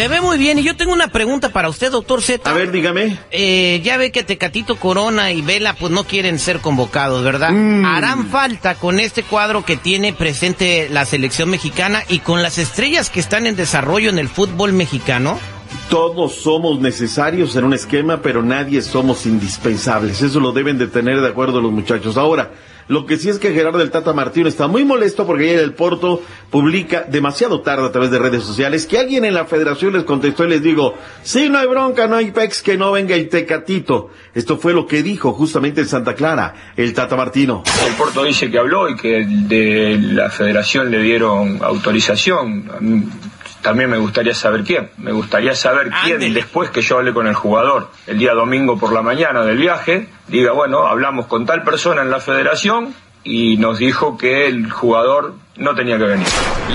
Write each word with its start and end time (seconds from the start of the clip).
Se 0.00 0.08
ve 0.08 0.22
muy 0.22 0.38
bien 0.38 0.58
y 0.58 0.62
yo 0.62 0.74
tengo 0.76 0.94
una 0.94 1.08
pregunta 1.08 1.50
para 1.50 1.68
usted, 1.68 1.90
doctor 1.90 2.22
Z. 2.22 2.50
A 2.50 2.54
ver, 2.54 2.72
dígame. 2.72 3.18
Eh, 3.30 3.82
ya 3.84 3.98
ve 3.98 4.10
que 4.10 4.22
Tecatito 4.22 4.76
Corona 4.76 5.30
y 5.30 5.42
Vela 5.42 5.74
pues 5.74 5.92
no 5.92 6.04
quieren 6.04 6.38
ser 6.38 6.60
convocados, 6.60 7.22
¿verdad? 7.22 7.50
Mm. 7.50 7.84
Harán 7.84 8.28
falta 8.28 8.76
con 8.76 8.98
este 8.98 9.22
cuadro 9.22 9.62
que 9.62 9.76
tiene 9.76 10.14
presente 10.14 10.88
la 10.88 11.04
selección 11.04 11.50
mexicana 11.50 12.02
y 12.08 12.20
con 12.20 12.42
las 12.42 12.56
estrellas 12.56 13.10
que 13.10 13.20
están 13.20 13.46
en 13.46 13.56
desarrollo 13.56 14.08
en 14.08 14.18
el 14.18 14.30
fútbol 14.30 14.72
mexicano. 14.72 15.38
Todos 15.90 16.36
somos 16.36 16.80
necesarios 16.80 17.54
en 17.56 17.64
un 17.64 17.74
esquema, 17.74 18.22
pero 18.22 18.42
nadie 18.42 18.80
somos 18.80 19.26
indispensables. 19.26 20.22
Eso 20.22 20.40
lo 20.40 20.52
deben 20.52 20.78
de 20.78 20.86
tener 20.86 21.20
de 21.20 21.28
acuerdo 21.28 21.60
los 21.60 21.72
muchachos. 21.72 22.16
Ahora, 22.16 22.52
lo 22.90 23.06
que 23.06 23.18
sí 23.18 23.28
es 23.28 23.38
que 23.38 23.52
Gerardo 23.52 23.78
del 23.78 23.92
Tata 23.92 24.12
Martino 24.12 24.48
está 24.48 24.66
muy 24.66 24.84
molesto 24.84 25.24
porque 25.24 25.44
ayer 25.44 25.60
el 25.60 25.74
Porto 25.74 26.22
publica 26.50 27.04
demasiado 27.08 27.60
tarde 27.60 27.86
a 27.86 27.92
través 27.92 28.10
de 28.10 28.18
redes 28.18 28.42
sociales 28.42 28.84
que 28.84 28.98
alguien 28.98 29.24
en 29.24 29.32
la 29.32 29.44
federación 29.44 29.92
les 29.92 30.02
contestó 30.02 30.44
y 30.44 30.48
les 30.48 30.60
digo, 30.60 30.94
sí, 31.22 31.48
no 31.48 31.58
hay 31.58 31.68
bronca, 31.68 32.08
no 32.08 32.16
hay 32.16 32.32
pex, 32.32 32.62
que 32.62 32.76
no 32.76 32.90
venga 32.90 33.14
el 33.14 33.28
Tecatito. 33.28 34.10
Esto 34.34 34.58
fue 34.58 34.72
lo 34.72 34.88
que 34.88 35.04
dijo 35.04 35.32
justamente 35.32 35.82
en 35.82 35.86
Santa 35.86 36.16
Clara 36.16 36.72
el 36.76 36.92
Tata 36.92 37.14
Martino. 37.14 37.62
El 37.86 37.94
Porto 37.94 38.24
dice 38.24 38.50
que 38.50 38.58
habló 38.58 38.88
y 38.88 38.96
que 38.96 39.24
de 39.24 39.96
la 39.96 40.28
federación 40.28 40.90
le 40.90 41.00
dieron 41.00 41.60
autorización. 41.62 43.08
También 43.62 43.90
me 43.90 43.98
gustaría 43.98 44.34
saber 44.34 44.64
quién. 44.64 44.90
Me 44.98 45.12
gustaría 45.12 45.54
saber 45.54 45.90
quién, 46.02 46.14
Ándele. 46.14 46.34
después 46.34 46.70
que 46.70 46.80
yo 46.80 46.96
hablé 46.96 47.12
con 47.12 47.26
el 47.26 47.34
jugador 47.34 47.90
el 48.06 48.18
día 48.18 48.32
domingo 48.32 48.78
por 48.78 48.92
la 48.92 49.02
mañana 49.02 49.44
del 49.44 49.58
viaje, 49.58 50.08
diga, 50.30 50.52
bueno, 50.52 50.86
hablamos 50.86 51.26
con 51.26 51.46
tal 51.46 51.62
persona 51.64 52.02
en 52.02 52.10
la 52.10 52.20
federación 52.20 52.94
y 53.24 53.56
nos 53.58 53.78
dijo 53.78 54.16
que 54.16 54.46
el 54.46 54.70
jugador 54.70 55.34
no 55.56 55.74
tenía 55.74 55.98
que 55.98 56.04
venir. 56.04 56.26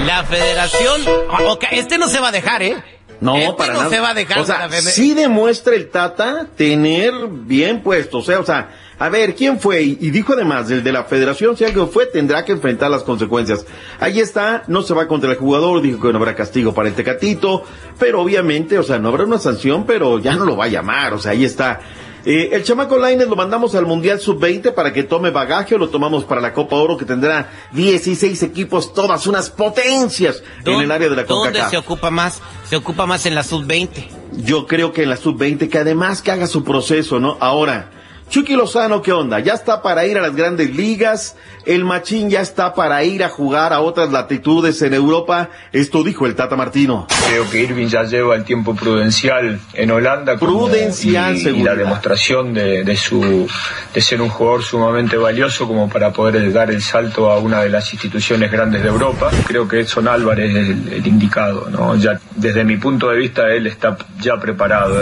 La 0.06 0.24
federación... 0.24 1.02
Ah, 1.32 1.58
este 1.72 1.98
no 1.98 2.08
se 2.08 2.20
va 2.20 2.28
a 2.28 2.32
dejar, 2.32 2.62
¿eh? 2.62 2.76
No, 3.22 3.36
Este 3.38 3.54
para 3.54 3.74
no 3.74 3.80
nada. 3.80 3.90
se 3.90 4.00
va 4.00 4.10
a 4.10 4.14
dejar. 4.14 4.40
O 4.40 4.46
sea, 4.46 4.70
sí 4.70 5.14
demuestra 5.14 5.74
el 5.76 5.90
Tata 5.90 6.48
tener 6.56 7.14
bien 7.30 7.82
puesto. 7.82 8.18
O 8.18 8.22
sea, 8.22 8.40
o 8.40 8.46
sea, 8.46 8.70
a 9.00 9.10
ver, 9.10 9.36
¿quién 9.36 9.60
fue? 9.60 9.84
Y, 9.84 9.98
y 10.02 10.10
dijo 10.12 10.34
además, 10.34 10.70
el 10.70 10.84
de 10.84 10.92
la 10.92 11.06
federación, 11.06 11.56
si 11.58 11.64
alguien 11.64 11.90
fue, 11.90 12.06
tendrá 12.06 12.44
que 12.46 12.52
enfrentar 12.52 12.92
las 12.92 13.04
consecuencias. 13.04 13.66
Ahí 14.00 14.20
está, 14.20 14.64
no 14.68 14.82
se 14.82 14.94
va 14.94 15.08
contra 15.08 15.32
el 15.32 15.38
jugador, 15.38 15.82
dijo 15.82 16.00
que 16.02 16.12
no 16.12 16.18
habrá 16.18 16.36
castigo 16.36 16.74
para 16.74 16.90
el 16.90 16.96
Tecatito, 16.96 17.64
pero 18.00 18.22
obviamente, 18.22 18.78
o 18.78 18.84
sea, 18.84 19.00
no 19.00 19.10
habrá 19.10 19.24
una 19.24 19.40
sanción, 19.40 19.86
pero 19.86 20.20
ya 20.20 20.36
no 20.36 20.46
lo 20.46 20.58
va 20.58 20.66
a 20.66 20.70
llamar, 20.70 21.14
o 21.14 21.20
sea, 21.20 21.32
ahí 21.32 21.46
está. 21.46 21.80
Eh, 22.26 22.50
el 22.54 22.64
chamaco 22.64 22.98
Lainez 22.98 23.28
lo 23.28 23.36
mandamos 23.36 23.76
al 23.76 23.86
Mundial 23.86 24.20
Sub-20 24.20 24.74
para 24.74 24.92
que 24.92 25.04
tome 25.04 25.30
bagaje 25.30 25.76
o 25.76 25.78
lo 25.78 25.90
tomamos 25.90 26.24
para 26.24 26.42
la 26.42 26.54
Copa 26.54 26.76
Oro 26.76 26.98
que 26.98 27.06
tendrá 27.06 27.52
16 27.74 28.42
equipos, 28.42 28.94
todas 28.94 29.28
unas 29.28 29.52
potencias 29.52 30.42
en 30.66 30.82
el 30.82 30.92
área 30.92 31.08
de 31.08 31.16
la 31.16 31.24
¿Dónde 31.24 31.50
CONCACAF. 31.52 31.70
se 31.70 31.78
ocupa 31.78 32.10
más? 32.10 32.42
Se 32.68 32.76
ocupa 32.76 33.06
más 33.06 33.28
en 33.28 33.36
la 33.36 33.44
sub-20. 33.44 34.08
Yo 34.38 34.66
creo 34.66 34.92
que 34.92 35.04
en 35.04 35.10
la 35.12 35.18
sub-20, 35.18 35.70
que 35.70 35.78
además 35.78 36.24
que 36.24 36.32
haga 36.32 36.48
su 36.48 36.64
proceso, 36.64 37.20
¿no? 37.20 37.38
Ahora, 37.40 37.92
Chucky 38.30 38.56
Lozano, 38.56 39.02
¿qué 39.02 39.12
onda? 39.12 39.40
Ya 39.40 39.54
está 39.54 39.82
para 39.82 40.06
ir 40.06 40.18
a 40.18 40.22
las 40.22 40.36
grandes 40.36 40.76
ligas, 40.76 41.36
el 41.66 41.86
Machín 41.86 42.30
ya 42.30 42.42
está 42.42 42.74
para 42.74 43.04
ir 43.04 43.24
a 43.24 43.30
jugar 43.30 43.72
a 43.72 43.80
otras 43.82 44.12
latitudes 44.12 44.82
en 44.82 44.94
Europa, 44.94 45.50
esto 45.72 46.04
dijo 46.04 46.26
el 46.26 46.36
Tata 46.36 46.56
Martino. 46.56 47.08
Creo 47.28 47.50
que 47.50 47.62
Irving 47.62 47.88
ya 47.88 48.04
lleva 48.04 48.36
el 48.36 48.44
tiempo 48.44 48.76
prudencial 48.76 49.60
en 49.74 49.92
Holanda. 49.92 50.38
Prudencial, 50.38 51.38
y, 51.38 51.64
la 51.64 51.76
demostración 51.76 52.54
de, 52.54 52.84
de 52.84 52.98
su, 52.98 53.48
de 53.94 54.02
ser 54.02 54.22
un 54.22 54.30
jugador 54.30 54.64
sumamente 54.64 55.18
valioso 55.18 55.68
como 55.68 55.88
para 55.88 56.12
poder 56.12 56.52
dar 56.52 56.72
el 56.72 56.82
salto 56.82 57.32
a 57.32 57.38
una 57.38 57.62
de 57.62 57.70
las 57.70 57.94
instituciones 57.94 58.52
grandes 58.52 58.82
de 58.82 58.90
Europa. 58.90 59.32
Creo 59.48 59.68
que 59.68 59.80
Edson 59.80 60.08
Álvarez 60.08 60.50
es 60.56 60.70
el, 60.70 60.94
el 60.94 61.08
indicado. 61.08 61.70
¿no? 61.70 61.96
Ya, 61.96 62.20
desde 62.36 62.64
mi 62.64 62.78
punto 62.78 63.10
de 63.10 63.18
vista, 63.18 63.48
él 63.50 63.68
está 63.68 63.98
ya 64.20 64.38
preparado. 64.38 65.00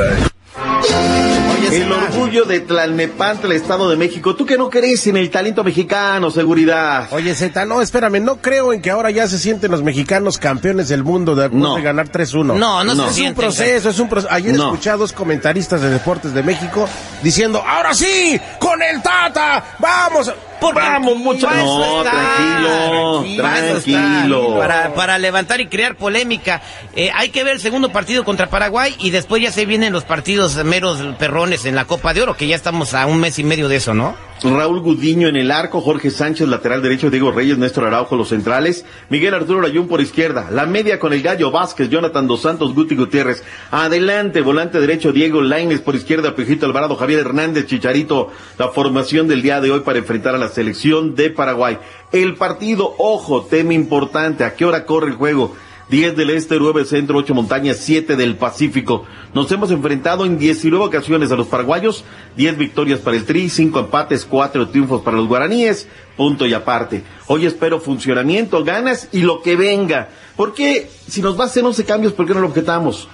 El 1.71 1.87
orgullo 2.23 2.45
de 2.45 2.59
Tlalnepantla, 2.61 3.53
Estado 3.53 3.89
de 3.89 3.97
México. 3.97 4.35
Tú 4.35 4.45
que 4.45 4.57
no 4.57 4.69
crees 4.69 5.05
en 5.07 5.17
el 5.17 5.29
talento 5.29 5.63
mexicano, 5.63 6.31
seguridad. 6.31 7.07
Oye, 7.11 7.35
Zeta, 7.35 7.65
no, 7.65 7.81
espérame, 7.81 8.21
no 8.23 8.37
creo 8.37 8.71
en 8.73 8.81
que 8.81 8.91
ahora 8.91 9.11
ya 9.11 9.27
se 9.27 9.37
sienten 9.37 9.71
los 9.71 9.83
mexicanos 9.83 10.37
campeones 10.37 10.87
del 10.89 11.03
mundo 11.03 11.35
después 11.35 11.61
No. 11.61 11.75
de 11.75 11.81
ganar 11.81 12.07
3-1. 12.09 12.55
No, 12.57 12.83
no 12.83 12.95
se 13.11 13.21
Es 13.23 13.27
un 13.29 13.35
proceso, 13.35 13.89
es 13.89 13.99
un 13.99 14.09
proceso. 14.09 14.33
Ayer 14.33 14.55
No. 14.55 14.65
escuché 14.71 14.89
a 14.91 14.97
dos 14.97 15.11
comentaristas 15.11 15.81
de 15.81 15.89
deportes 15.89 16.33
de 16.33 16.43
México 16.43 16.87
diciendo, 17.21 17.61
ahora 17.65 17.93
sí, 17.93 18.39
con 18.59 18.81
el 18.81 19.01
Tata, 19.01 19.75
vamos. 19.79 20.31
Porque 20.63 20.79
Vamos, 20.79 21.17
muchachos. 21.17 21.57
No, 21.57 21.97
está. 22.05 22.11
tranquilo, 22.11 23.25
está. 23.25 23.81
tranquilo. 23.83 24.57
Para, 24.57 24.93
para 24.93 25.17
levantar 25.17 25.59
y 25.59 25.67
crear 25.67 25.95
polémica. 25.95 26.61
Eh, 26.95 27.11
hay 27.13 27.29
que 27.29 27.43
ver 27.43 27.55
el 27.55 27.59
segundo 27.59 27.91
partido 27.91 28.23
contra 28.23 28.49
Paraguay 28.49 28.95
y 28.97 29.09
después 29.09 29.41
ya 29.43 29.51
se 29.51 29.65
vienen 29.65 29.91
los 29.91 30.05
partidos 30.05 30.55
meros 30.63 31.01
perrones 31.19 31.65
en 31.65 31.75
la 31.75 31.83
Copa 31.83 32.13
de 32.13 32.21
Oro, 32.21 32.37
que 32.37 32.47
ya 32.47 32.55
estamos 32.55 32.93
a 32.93 33.05
un 33.07 33.19
mes 33.19 33.39
y 33.39 33.43
medio 33.43 33.67
de 33.67 33.75
eso, 33.75 33.93
¿no? 33.93 34.15
Raúl 34.43 34.81
Gudiño 34.81 35.29
en 35.29 35.37
el 35.37 35.51
arco, 35.51 35.79
Jorge 35.79 36.11
Sánchez 36.11 36.49
lateral 36.49 36.81
derecho, 36.81 37.09
Diego 37.09 37.31
Reyes, 37.31 37.57
Néstor 37.57 37.85
Araujo 37.85 38.17
los 38.17 38.27
centrales, 38.27 38.85
Miguel 39.09 39.33
Arturo 39.33 39.61
Layún 39.61 39.87
por 39.87 40.01
izquierda, 40.01 40.49
la 40.51 40.65
media 40.65 40.99
con 40.99 41.13
el 41.13 41.21
Gallo 41.21 41.49
Vázquez, 41.49 41.89
Jonathan 41.89 42.27
Dos 42.27 42.41
Santos, 42.41 42.75
Guti 42.75 42.95
Gutiérrez, 42.95 43.41
adelante, 43.71 44.41
volante 44.41 44.81
derecho, 44.81 45.13
Diego 45.13 45.41
Laines 45.41 45.79
por 45.79 45.95
izquierda, 45.95 46.35
Pejito 46.35 46.65
Alvarado, 46.65 46.97
Javier 46.97 47.21
Hernández, 47.21 47.67
Chicharito, 47.67 48.31
la 48.57 48.67
formación 48.67 49.29
del 49.29 49.41
día 49.41 49.61
de 49.61 49.71
hoy 49.71 49.79
para 49.79 49.99
enfrentar 49.99 50.35
a 50.35 50.39
la 50.39 50.49
selección 50.49 51.15
de 51.15 51.29
Paraguay. 51.29 51.77
El 52.11 52.35
partido, 52.35 52.95
ojo, 52.97 53.43
tema 53.43 53.73
importante, 53.73 54.43
¿a 54.43 54.55
qué 54.55 54.65
hora 54.65 54.85
corre 54.85 55.07
el 55.07 55.15
juego? 55.15 55.55
10 55.89 56.15
del 56.15 56.29
Este, 56.29 56.57
9 56.59 56.85
Centro, 56.85 57.17
8 57.17 57.33
Montañas, 57.33 57.77
7 57.77 58.15
del 58.15 58.35
Pacífico. 58.35 59.05
Nos 59.33 59.51
hemos 59.51 59.71
enfrentado 59.71 60.25
en 60.25 60.37
19 60.37 60.85
ocasiones 60.85 61.31
a 61.31 61.35
los 61.35 61.47
paraguayos, 61.47 62.03
10 62.37 62.57
victorias 62.57 62.99
para 62.99 63.17
el 63.17 63.25
Tri, 63.25 63.49
5 63.49 63.79
empates, 63.79 64.25
4 64.25 64.69
triunfos 64.69 65.01
para 65.01 65.17
los 65.17 65.27
guaraníes, 65.27 65.87
punto 66.15 66.45
y 66.45 66.53
aparte. 66.53 67.03
Hoy 67.27 67.45
espero 67.45 67.79
funcionamiento, 67.79 68.63
ganas 68.63 69.09
y 69.11 69.21
lo 69.21 69.41
que 69.41 69.55
venga. 69.55 70.09
Porque 70.35 70.89
si 71.07 71.21
nos 71.21 71.37
va 71.37 71.43
a 71.43 71.47
hacer 71.47 71.63
11 71.63 71.83
cambios, 71.85 72.13
¿por 72.13 72.25
qué 72.25 72.33
no 72.33 72.39
lo 72.39 72.47
objetamos? 72.47 73.07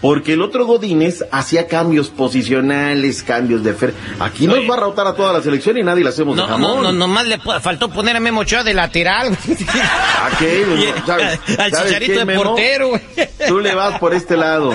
Porque 0.00 0.34
el 0.34 0.42
otro 0.42 0.66
Godínez 0.66 1.24
hacía 1.32 1.66
cambios 1.66 2.08
posicionales, 2.08 3.22
cambios 3.22 3.64
de 3.64 3.72
fer. 3.72 3.94
Aquí 4.20 4.46
nos 4.46 4.58
va 4.70 4.74
a 4.74 4.80
rotar 4.80 5.06
a 5.06 5.14
toda 5.14 5.32
la 5.32 5.40
selección 5.42 5.78
y 5.78 5.82
nadie 5.82 6.02
le 6.04 6.10
hacemos 6.10 6.36
de 6.36 6.42
No, 6.42 6.48
jamón. 6.48 6.76
no, 6.76 6.82
no, 6.82 6.92
nomás 6.92 7.26
le 7.26 7.38
faltó 7.60 7.88
poner 7.88 8.14
a 8.16 8.20
Memo 8.20 8.40
Ochoa 8.42 8.62
de 8.62 8.74
lateral. 8.74 9.32
¿A 9.32 10.36
qué? 10.38 10.64
¿Sabes- 11.06 11.40
Al 11.58 11.70
sabes 11.70 11.86
chicharito 11.86 12.12
qué, 12.12 12.18
de 12.18 12.24
Memo? 12.26 12.42
portero. 12.44 12.90
Tú 13.48 13.58
le 13.60 13.74
vas 13.74 13.98
por 13.98 14.12
este 14.14 14.36
lado. 14.36 14.74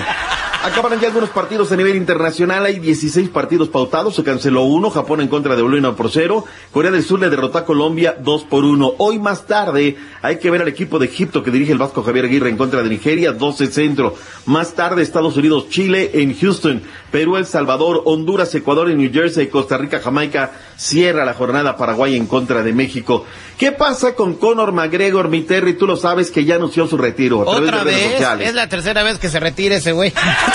Acaban 0.64 1.00
ya 1.00 1.08
algunos 1.08 1.30
partidos 1.30 1.72
a 1.72 1.76
nivel 1.76 1.96
internacional. 1.96 2.64
Hay 2.64 2.78
16 2.78 3.30
partidos 3.30 3.68
pautados. 3.68 4.14
Se 4.14 4.22
canceló 4.22 4.62
uno. 4.62 4.90
Japón 4.90 5.20
en 5.20 5.26
contra 5.26 5.56
de 5.56 5.62
Bolivia 5.62 5.90
por 5.92 6.08
cero. 6.08 6.44
Corea 6.70 6.92
del 6.92 7.02
Sur 7.02 7.18
le 7.18 7.30
derrotó 7.30 7.58
a 7.58 7.64
Colombia 7.64 8.16
2 8.20 8.44
por 8.44 8.64
1. 8.64 8.94
Hoy 8.98 9.18
más 9.18 9.46
tarde 9.46 9.96
hay 10.22 10.38
que 10.38 10.52
ver 10.52 10.62
al 10.62 10.68
equipo 10.68 11.00
de 11.00 11.06
Egipto 11.06 11.42
que 11.42 11.50
dirige 11.50 11.72
el 11.72 11.78
Vasco 11.78 12.04
Javier 12.04 12.26
Aguirre 12.26 12.48
en 12.48 12.56
contra 12.56 12.80
de 12.80 12.90
Nigeria 12.90 13.32
12 13.32 13.72
centro. 13.72 14.14
Más 14.46 14.74
tarde 14.74 15.02
Estados 15.02 15.36
Unidos, 15.36 15.68
Chile 15.68 16.12
en 16.14 16.38
Houston. 16.38 16.80
Perú, 17.10 17.36
El 17.36 17.46
Salvador, 17.46 18.02
Honduras, 18.04 18.54
Ecuador 18.54 18.88
en 18.88 18.98
New 18.98 19.12
Jersey, 19.12 19.48
Costa 19.48 19.78
Rica, 19.78 19.98
Jamaica. 19.98 20.52
Cierra 20.76 21.24
la 21.24 21.34
jornada 21.34 21.76
Paraguay 21.76 22.16
en 22.16 22.26
contra 22.26 22.62
de 22.62 22.72
México. 22.72 23.26
¿Qué 23.58 23.72
pasa 23.72 24.14
con 24.14 24.34
Conor 24.34 24.72
McGregor, 24.72 25.28
mi 25.28 25.42
Terry? 25.42 25.74
Tú 25.74 25.86
lo 25.86 25.96
sabes 25.96 26.30
que 26.30 26.44
ya 26.44 26.54
anunció 26.54 26.86
su 26.86 26.96
retiro. 26.96 27.42
a 27.42 27.56
Otra 27.56 27.84
de 27.84 27.92
vez, 27.92 28.22
es 28.40 28.54
la 28.54 28.68
tercera 28.68 29.02
vez 29.02 29.18
que 29.18 29.28
se 29.28 29.40
retira 29.40 29.76
ese 29.76 29.92
güey. 29.92 30.12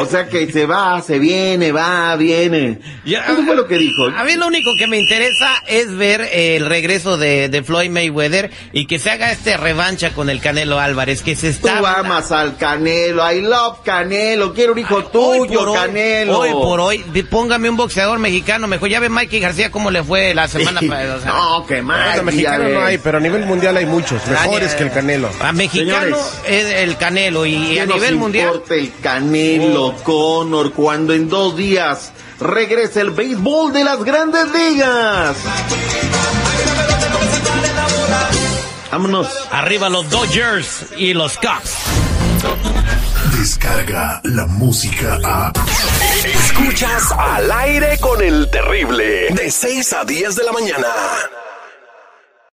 O 0.00 0.06
sea 0.06 0.26
que 0.28 0.50
se 0.52 0.66
va, 0.66 1.00
se 1.02 1.18
viene, 1.18 1.72
va, 1.72 2.14
viene. 2.16 2.78
Ya- 3.04 3.24
Eso 3.24 3.42
fue 3.44 3.54
lo 3.56 3.66
que 3.66 3.76
dijo. 3.78 4.06
A 4.16 4.24
mí 4.24 4.34
lo 4.34 4.46
único 4.46 4.74
que 4.76 4.86
me 4.86 4.98
interesa 4.98 5.50
es 5.66 5.94
ver 5.96 6.20
eh, 6.22 6.56
el 6.56 6.66
regreso 6.66 7.16
de, 7.16 7.48
de 7.48 7.62
Floyd 7.62 7.90
Mayweather 7.90 8.50
y 8.72 8.86
que 8.86 8.98
se 8.98 9.10
haga 9.10 9.30
este 9.32 9.56
revancha 9.56 10.10
con 10.12 10.30
el 10.30 10.40
Canelo 10.40 10.78
Álvarez, 10.78 11.22
que 11.22 11.36
se 11.36 11.52
Tú 11.54 11.68
está... 11.68 12.00
amas 12.00 12.30
al 12.32 12.56
Canelo, 12.56 13.30
I 13.32 13.40
love 13.40 13.78
Canelo, 13.84 14.52
quiero 14.54 14.72
un 14.72 14.78
hijo 14.78 15.04
tuyo, 15.06 15.70
hoy, 15.70 15.78
Canelo. 15.78 16.38
Hoy 16.38 16.50
por 16.52 16.80
hoy, 16.80 16.98
póngame 17.30 17.68
un 17.70 17.76
boxeador 17.76 18.18
mexicano 18.18 18.66
mejor. 18.66 18.88
Ya 18.88 19.00
ve 19.00 19.08
Mikey 19.08 19.40
García 19.40 19.70
cómo 19.70 19.90
le 19.90 20.02
fue 20.02 20.34
la 20.34 20.48
semana 20.48 20.80
pasada. 20.80 21.16
o 21.16 21.20
sea, 21.20 21.32
no, 21.32 21.66
que 21.66 21.82
más. 21.82 22.22
Mexicano 22.22 22.68
no 22.68 22.82
hay, 22.82 22.98
pero 22.98 23.18
a 23.18 23.20
nivel 23.20 23.44
mundial 23.46 23.76
hay 23.76 23.86
muchos, 23.86 24.26
mejores 24.26 24.74
que 24.74 24.84
el 24.84 24.90
Canelo. 24.90 25.30
A 25.40 25.52
mexicano 25.52 26.16
Señores. 26.16 26.40
es 26.48 26.64
el 26.82 26.96
Canelo 26.96 27.46
y, 27.46 27.54
y 27.54 27.74
¿Qué 27.74 27.80
a 27.80 27.86
nivel 27.86 28.16
mundial. 28.16 28.47
Importa 28.48 28.74
el 28.74 28.92
Canelo, 29.00 29.94
Conor, 30.02 30.72
cuando 30.72 31.12
en 31.12 31.28
dos 31.28 31.56
días 31.56 32.12
regrese 32.40 33.00
el 33.00 33.10
béisbol 33.10 33.72
de 33.72 33.84
las 33.84 34.02
grandes 34.02 34.46
ligas? 34.50 35.36
Vámonos. 38.90 39.28
Arriba 39.50 39.88
los 39.88 40.08
Dodgers 40.08 40.86
y 40.96 41.12
los 41.12 41.36
Cubs. 41.36 41.74
Descarga 43.38 44.20
la 44.24 44.46
música 44.46 45.18
a. 45.22 45.52
Escuchas 46.24 47.12
al 47.12 47.52
aire 47.52 47.98
con 48.00 48.22
el 48.22 48.50
terrible. 48.50 49.28
De 49.30 49.50
6 49.50 49.92
a 49.92 50.04
10 50.04 50.36
de 50.36 50.44
la 50.44 50.52
mañana. 50.52 50.88